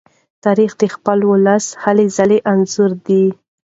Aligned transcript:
تاریخ 0.43 0.71
د 0.81 0.83
خپل 0.95 1.19
ولس 1.31 1.65
د 1.73 1.77
هلو 1.83 2.05
ځلو 2.17 2.37
انځور 2.51 2.91
دی. 3.07 3.25